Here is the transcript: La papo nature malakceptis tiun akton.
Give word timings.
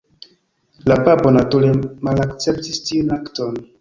La 0.91 0.95
papo 1.09 1.33
nature 1.37 1.69
malakceptis 2.07 2.81
tiun 2.89 3.13
akton. 3.19 3.63